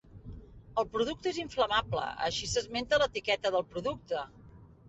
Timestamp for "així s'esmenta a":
2.31-3.03